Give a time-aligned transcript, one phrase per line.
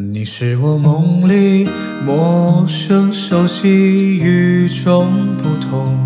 [0.00, 1.68] 你是我梦里
[2.06, 5.98] 陌生熟悉与众不同，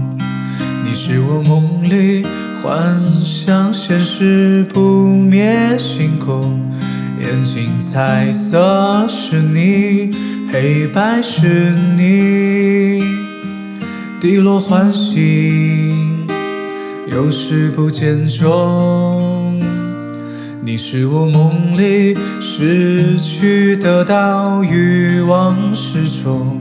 [0.82, 2.24] 你是我梦里
[2.62, 6.58] 幻想现实不灭星空，
[7.20, 10.10] 眼睛彩色是你，
[10.50, 13.02] 黑白是你，
[14.18, 15.94] 滴落欢喜，
[17.10, 19.60] 有时不见踪。
[20.64, 22.16] 你是我梦里
[22.54, 26.60] 失去得到欲望失重，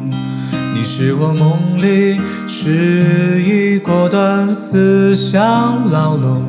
[0.73, 2.17] 你是我梦里
[2.47, 6.45] 迟疑果断思想牢笼，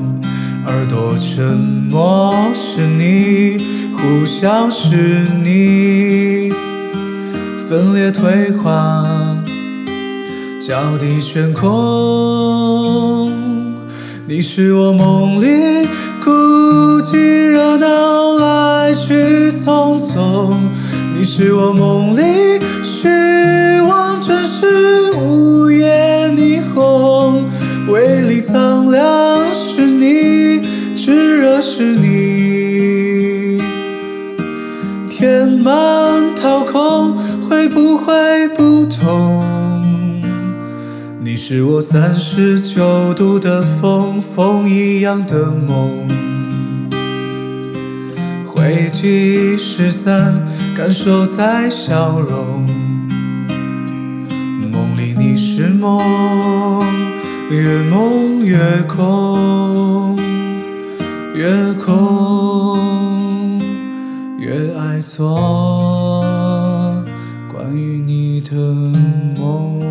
[0.65, 6.52] 耳朵沉默是你，呼啸是你，
[7.69, 9.05] 分裂退化，
[10.65, 13.33] 脚底悬空，
[14.29, 15.88] 你是我梦里。
[16.24, 16.30] 孤
[17.01, 18.32] 寂热闹，
[18.92, 20.55] 来去匆匆。
[21.14, 23.09] 你是我梦里虚
[23.88, 27.46] 妄，真实午夜霓虹。
[27.88, 30.60] 微里苍凉是你，
[30.95, 33.62] 炙热是你。
[35.09, 37.16] 填满掏空，
[37.49, 39.43] 会不会不同？
[41.24, 46.32] 你是我三十九度的风，风一样的梦。
[48.63, 50.41] 回忆失散，
[50.77, 52.65] 感受在消融。
[54.71, 56.01] 梦里你是梦，
[57.51, 60.16] 越梦越空，
[61.35, 62.79] 越空
[64.38, 65.34] 越爱错。
[67.53, 68.55] 关于你的
[69.41, 69.81] 梦。